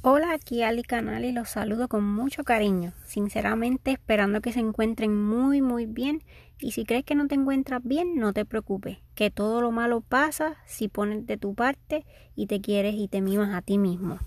[0.00, 5.12] Hola, aquí Ali Canal y los saludo con mucho cariño, sinceramente esperando que se encuentren
[5.12, 6.22] muy muy bien
[6.60, 10.00] y si crees que no te encuentras bien, no te preocupes, que todo lo malo
[10.00, 12.06] pasa si pones de tu parte
[12.36, 14.20] y te quieres y te mimas a ti mismo.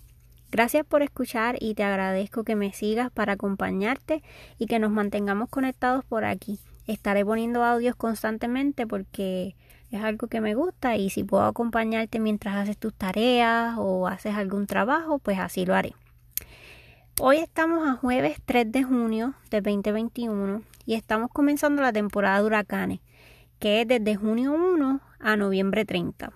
[0.52, 4.23] Gracias por escuchar y te agradezco que me sigas para acompañarte
[4.57, 6.59] y que nos mantengamos conectados por aquí.
[6.85, 9.55] Estaré poniendo audios constantemente porque
[9.91, 14.35] es algo que me gusta y si puedo acompañarte mientras haces tus tareas o haces
[14.35, 15.93] algún trabajo, pues así lo haré.
[17.20, 22.45] Hoy estamos a jueves 3 de junio de 2021 y estamos comenzando la temporada de
[22.45, 22.99] huracanes,
[23.59, 26.31] que es desde junio 1 a noviembre 30.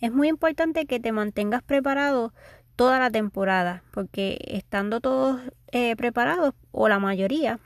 [0.00, 2.34] Es muy importante que te mantengas preparado
[2.74, 7.60] toda la temporada, porque estando todos eh, preparados, o la mayoría,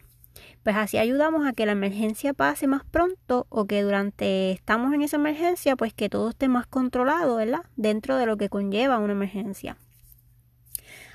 [0.63, 5.03] pues así ayudamos a que la emergencia pase más pronto o que durante estamos en
[5.03, 7.63] esa emergencia, pues que todo esté más controlado, ¿verdad?
[7.77, 9.77] Dentro de lo que conlleva una emergencia.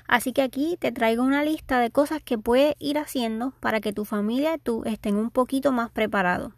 [0.06, 3.92] Así que aquí te traigo una lista de cosas que puedes ir haciendo para que
[3.92, 6.52] tu familia y tú estén un poquito más preparados.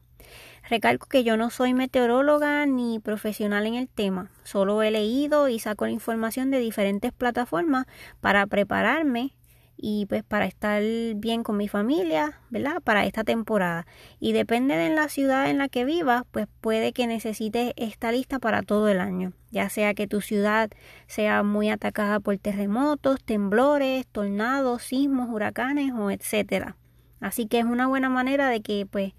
[0.71, 5.59] Recalco que yo no soy meteoróloga ni profesional en el tema, solo he leído y
[5.59, 7.87] saco la información de diferentes plataformas
[8.21, 9.35] para prepararme
[9.77, 10.83] y pues para estar
[11.17, 12.81] bien con mi familia, ¿verdad?
[12.83, 13.87] Para esta temporada.
[14.21, 18.39] Y depende de la ciudad en la que vivas, pues puede que necesites esta lista
[18.39, 20.71] para todo el año, ya sea que tu ciudad
[21.07, 26.77] sea muy atacada por terremotos, temblores, tornados, sismos, huracanes o etcétera.
[27.21, 29.15] Así que es una buena manera de que pues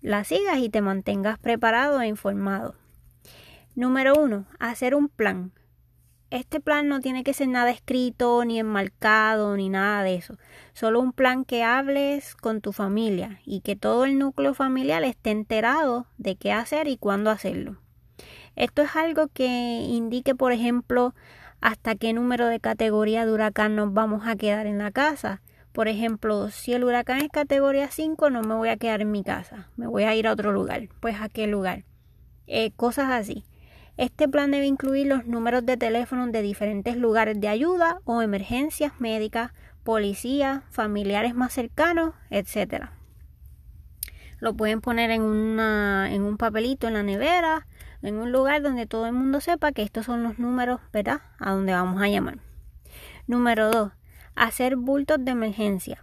[0.00, 2.74] la sigas y te mantengas preparado e informado.
[3.74, 5.52] Número uno, hacer un plan
[6.32, 10.38] este plan no tiene que ser nada escrito, ni enmarcado, ni nada de eso.
[10.72, 15.30] Solo un plan que hables con tu familia y que todo el núcleo familiar esté
[15.30, 17.76] enterado de qué hacer y cuándo hacerlo.
[18.56, 21.14] Esto es algo que indique, por ejemplo,
[21.60, 25.42] hasta qué número de categoría de huracán nos vamos a quedar en la casa.
[25.72, 29.22] Por ejemplo, si el huracán es categoría 5, no me voy a quedar en mi
[29.22, 30.88] casa, me voy a ir a otro lugar.
[31.00, 31.84] Pues a qué lugar.
[32.46, 33.44] Eh, cosas así.
[33.96, 38.98] Este plan debe incluir los números de teléfono de diferentes lugares de ayuda o emergencias
[39.00, 39.52] médicas,
[39.84, 42.86] policía, familiares más cercanos, etc.
[44.40, 45.22] Lo pueden poner en,
[45.60, 47.66] en un papelito en la nevera,
[48.00, 51.20] en un lugar donde todo el mundo sepa que estos son los números, ¿verdad?
[51.38, 52.38] A donde vamos a llamar.
[53.26, 53.92] Número 2.
[54.34, 56.02] Hacer bultos de emergencia.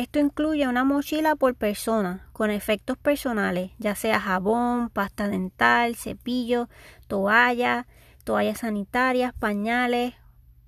[0.00, 6.70] Esto incluye una mochila por persona con efectos personales, ya sea jabón, pasta dental, cepillo,
[7.06, 7.86] toalla,
[8.24, 10.14] toallas sanitarias, pañales,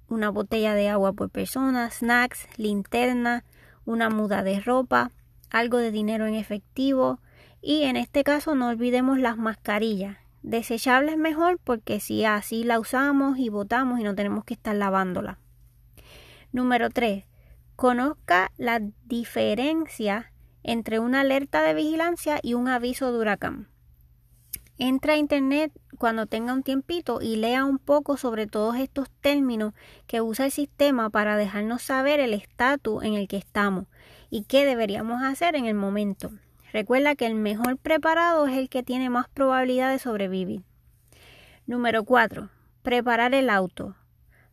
[0.06, 3.42] una botella de agua por persona, snacks, linterna,
[3.86, 5.12] una muda de ropa,
[5.48, 7.18] algo de dinero en efectivo
[7.62, 10.18] y en este caso no olvidemos las mascarillas.
[10.42, 15.38] Desechables mejor porque si así la usamos y botamos y no tenemos que estar lavándola.
[16.52, 17.31] Número 3
[17.76, 23.68] Conozca la diferencia entre una alerta de vigilancia y un aviso de huracán.
[24.78, 29.74] Entra a internet cuando tenga un tiempito y lea un poco sobre todos estos términos
[30.06, 33.86] que usa el sistema para dejarnos saber el estatus en el que estamos
[34.30, 36.32] y qué deberíamos hacer en el momento.
[36.72, 40.62] Recuerda que el mejor preparado es el que tiene más probabilidad de sobrevivir.
[41.66, 42.48] Número 4.
[42.82, 43.94] Preparar el auto.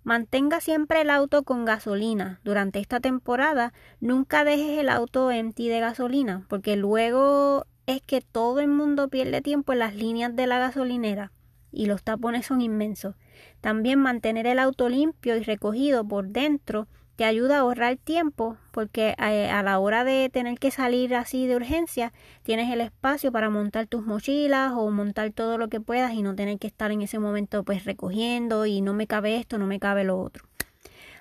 [0.09, 2.39] Mantenga siempre el auto con gasolina.
[2.43, 8.59] Durante esta temporada nunca dejes el auto empty de gasolina, porque luego es que todo
[8.59, 11.31] el mundo pierde tiempo en las líneas de la gasolinera
[11.71, 13.13] y los tapones son inmensos.
[13.61, 16.87] También mantener el auto limpio y recogido por dentro
[17.19, 21.47] te ayuda a ahorrar tiempo porque eh, a, la hora de tener que salir así
[21.47, 22.13] de urgencia
[22.43, 26.33] tienes el espacio para montar tus mochilas o montar todo lo que puedas y no
[26.33, 29.81] tener que estar en ese momento pues recogiendo y no me cabe esto, no me
[29.81, 30.45] cabe lo otro.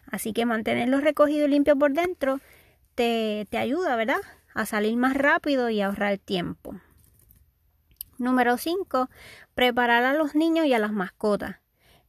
[0.09, 2.39] Así que mantenerlo recogido y limpio por dentro
[2.95, 4.21] te, te ayuda, ¿verdad?
[4.55, 6.77] A salir más rápido y ahorrar tiempo.
[8.19, 9.11] Número 5.
[9.57, 11.57] Preparar a los niños y a las mascotas.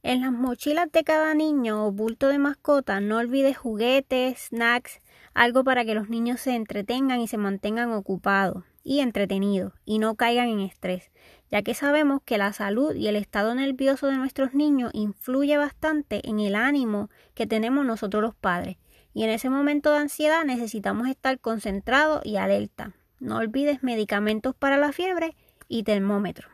[0.02, 5.02] En las mochilas de cada niño o bulto de mascota no olvides juguetes, snacks,
[5.34, 10.14] algo para que los niños se entretengan y se mantengan ocupados y entretenidos y no
[10.14, 11.10] caigan en estrés,
[11.50, 16.26] ya que sabemos que la salud y el estado nervioso de nuestros niños influye bastante
[16.26, 18.78] en el ánimo que tenemos nosotros los padres
[19.12, 22.94] y en ese momento de ansiedad necesitamos estar concentrados y alerta.
[23.18, 25.36] No olvides medicamentos para la fiebre
[25.68, 26.48] y termómetro.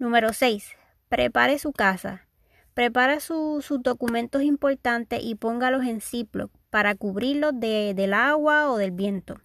[0.00, 0.76] Número 6
[1.14, 2.26] prepare su casa,
[2.74, 9.40] prepara sus documentos importantes y póngalos en Ziploc para cubrirlos del agua o del viento.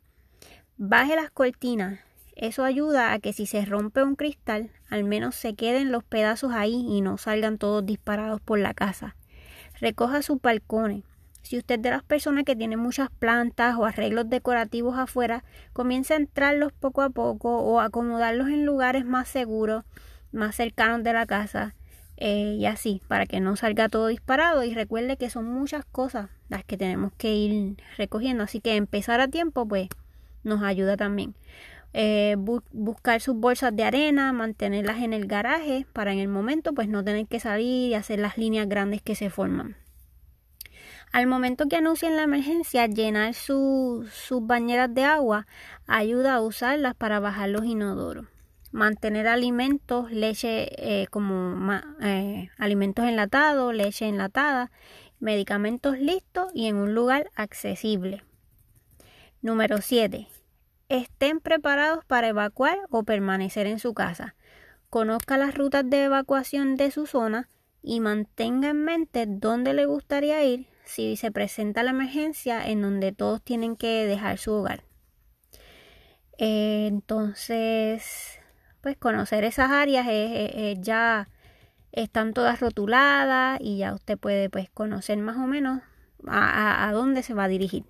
[0.78, 2.00] Baje las cortinas.
[2.36, 6.54] Eso ayuda a que si se rompe un cristal, al menos se queden los pedazos
[6.54, 9.16] ahí y no salgan todos disparados por la casa.
[9.80, 11.04] Recoja sus balcones.
[11.44, 16.16] Si usted es de las personas que tienen muchas plantas o arreglos decorativos afuera, comience
[16.16, 19.86] a entrarlos poco a poco o acomodarlos en lugares más seguros,
[20.32, 21.76] más cercanos de la casa.
[22.18, 26.30] Eh, y así, para que no salga todo disparado y recuerde que son muchas cosas
[26.50, 29.88] las que tenemos que ir recogiendo, así que empezar a tiempo pues
[30.44, 31.36] nos ayuda también.
[31.94, 36.88] Eh, buscar sus bolsas de arena, mantenerlas en el garaje para en el momento pues
[36.88, 39.76] no tener que salir y hacer las líneas grandes que se forman.
[41.12, 44.12] Al momento que anuncien la emergencia, llenar sus
[44.42, 45.48] bañeras de agua
[45.88, 48.28] ayuda a usarlas para bajar los inodoros.
[48.72, 51.58] Mantener alimentos, leche eh, como
[52.02, 54.72] eh, alimentos enlatados, leche enlatada,
[55.20, 58.24] medicamentos listos y en un lugar accesible.
[59.42, 60.28] Número 7
[60.90, 64.36] estén preparados para evacuar o permanecer en su casa.
[64.90, 67.48] Conozca las rutas de evacuación de su zona
[67.82, 73.12] y mantenga en mente dónde le gustaría ir si se presenta la emergencia en donde
[73.12, 74.84] todos tienen que dejar su hogar.
[76.40, 78.39] entonces,
[78.82, 80.08] pues conocer esas áreas
[80.80, 81.30] ya
[81.92, 85.82] están todas rotuladas y ya usted puede pues conocer más o menos
[86.28, 87.86] a dónde se va a dirigir.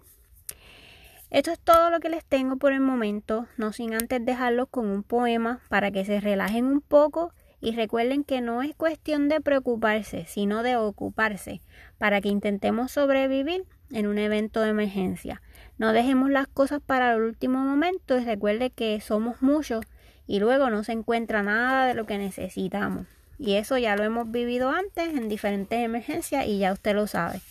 [1.32, 4.88] Esto es todo lo que les tengo por el momento, no sin antes dejarlos con
[4.88, 9.40] un poema para que se relajen un poco y recuerden que no es cuestión de
[9.40, 11.62] preocuparse, sino de ocuparse,
[12.00, 15.44] para que intentemos sobrevivir en un evento de emergencia.
[15.78, 19.86] No dejemos las cosas para el último momento y recuerde que somos muchos
[20.30, 23.08] y luego no se encuentra nada de lo que necesitamos.
[23.40, 27.42] Y eso ya lo hemos vivido antes en diferentes emergencias y ya usted lo sabe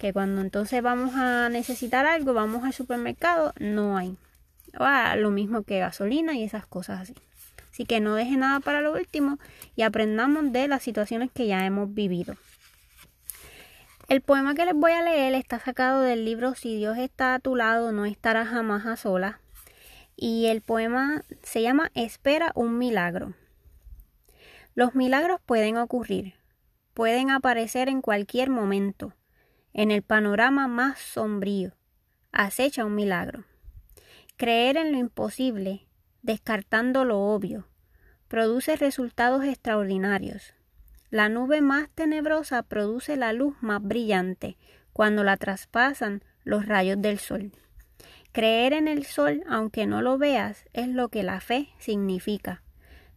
[0.00, 4.16] que cuando entonces vamos a necesitar algo, vamos al supermercado, no hay.
[4.76, 7.14] O lo mismo que gasolina y esas cosas así.
[7.70, 9.38] Así que no deje nada para lo último
[9.76, 12.34] y aprendamos de las situaciones que ya hemos vivido.
[14.08, 17.38] El poema que les voy a leer está sacado del libro Si Dios está a
[17.38, 19.38] tu lado, no estará jamás a sola.
[20.16, 23.34] Y el poema se llama Espera un milagro.
[24.74, 26.34] Los milagros pueden ocurrir,
[26.94, 29.14] pueden aparecer en cualquier momento
[29.74, 31.72] en el panorama más sombrío,
[32.32, 33.44] acecha un milagro.
[34.36, 35.86] Creer en lo imposible,
[36.22, 37.68] descartando lo obvio,
[38.28, 40.54] produce resultados extraordinarios.
[41.10, 44.56] La nube más tenebrosa produce la luz más brillante
[44.92, 47.52] cuando la traspasan los rayos del sol.
[48.34, 52.64] Creer en el sol, aunque no lo veas, es lo que la fe significa.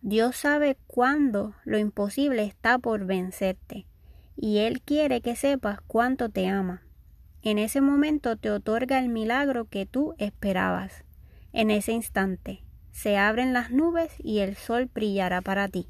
[0.04, 3.88] Dios sabe cuándo lo imposible está por vencerte
[4.36, 6.84] y Él quiere que sepas cuánto te ama.
[7.42, 11.04] En ese momento te otorga el milagro que tú esperabas.
[11.52, 12.62] En ese instante
[12.92, 15.88] se abren las nubes y el sol brillará para ti.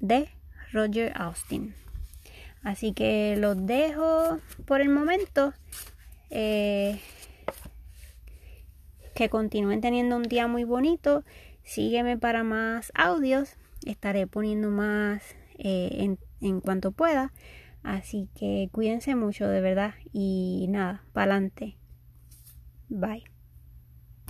[0.00, 0.28] De
[0.72, 1.76] Roger Austin.
[2.64, 5.54] Así que los dejo por el momento.
[6.30, 6.98] Eh,
[9.14, 11.24] que continúen teniendo un día muy bonito.
[11.62, 13.56] Sígueme para más audios.
[13.86, 17.32] Estaré poniendo más eh, en en cuanto pueda.
[17.82, 21.76] Así que cuídense mucho de verdad y nada, para adelante.
[22.88, 23.33] Bye.